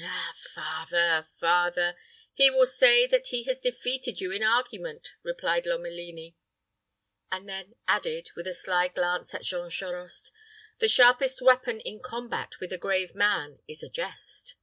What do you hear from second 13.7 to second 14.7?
a jest."